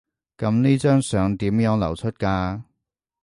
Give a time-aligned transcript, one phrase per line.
[0.35, 2.63] 噉呢張相點樣流出㗎？